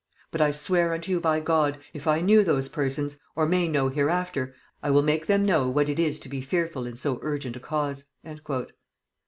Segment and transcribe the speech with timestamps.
[0.31, 3.87] But I swear unto you by God, if I knew those persons, or may know
[3.89, 7.55] hereafter, I will make them know what it is to be fearful in so urgent
[7.55, 8.05] a cause."